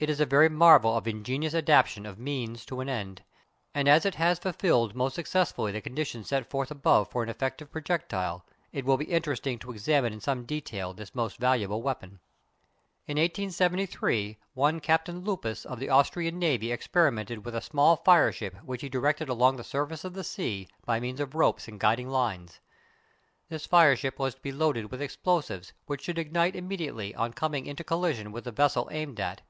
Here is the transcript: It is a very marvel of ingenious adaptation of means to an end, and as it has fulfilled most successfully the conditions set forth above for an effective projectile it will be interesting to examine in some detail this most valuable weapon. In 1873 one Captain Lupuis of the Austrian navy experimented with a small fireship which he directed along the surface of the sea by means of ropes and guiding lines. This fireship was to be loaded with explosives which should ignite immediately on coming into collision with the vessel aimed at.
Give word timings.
It 0.00 0.10
is 0.10 0.20
a 0.20 0.26
very 0.26 0.50
marvel 0.50 0.94
of 0.98 1.08
ingenious 1.08 1.54
adaptation 1.54 2.04
of 2.04 2.18
means 2.18 2.66
to 2.66 2.80
an 2.80 2.90
end, 2.90 3.22
and 3.74 3.88
as 3.88 4.04
it 4.04 4.16
has 4.16 4.38
fulfilled 4.38 4.94
most 4.94 5.14
successfully 5.14 5.72
the 5.72 5.80
conditions 5.80 6.28
set 6.28 6.50
forth 6.50 6.70
above 6.70 7.10
for 7.10 7.22
an 7.22 7.30
effective 7.30 7.72
projectile 7.72 8.44
it 8.70 8.84
will 8.84 8.98
be 8.98 9.06
interesting 9.06 9.58
to 9.60 9.72
examine 9.72 10.12
in 10.12 10.20
some 10.20 10.44
detail 10.44 10.92
this 10.92 11.14
most 11.14 11.38
valuable 11.38 11.80
weapon. 11.80 12.20
In 13.06 13.16
1873 13.16 14.36
one 14.52 14.78
Captain 14.78 15.20
Lupuis 15.24 15.64
of 15.64 15.78
the 15.78 15.88
Austrian 15.88 16.38
navy 16.38 16.70
experimented 16.70 17.42
with 17.46 17.54
a 17.54 17.62
small 17.62 17.96
fireship 17.96 18.62
which 18.62 18.82
he 18.82 18.90
directed 18.90 19.30
along 19.30 19.56
the 19.56 19.64
surface 19.64 20.04
of 20.04 20.12
the 20.12 20.24
sea 20.24 20.68
by 20.84 21.00
means 21.00 21.18
of 21.18 21.34
ropes 21.34 21.66
and 21.66 21.80
guiding 21.80 22.10
lines. 22.10 22.60
This 23.48 23.64
fireship 23.64 24.18
was 24.18 24.34
to 24.34 24.42
be 24.42 24.52
loaded 24.52 24.90
with 24.90 25.00
explosives 25.00 25.72
which 25.86 26.02
should 26.02 26.18
ignite 26.18 26.56
immediately 26.56 27.14
on 27.14 27.32
coming 27.32 27.64
into 27.64 27.82
collision 27.82 28.32
with 28.32 28.44
the 28.44 28.52
vessel 28.52 28.86
aimed 28.92 29.18
at. 29.18 29.40